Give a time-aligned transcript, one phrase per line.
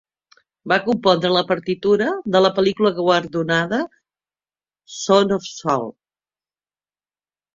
[0.71, 3.81] Va compondre la partitura de la pel·lícula guardonada
[4.97, 5.89] "Son of Saul".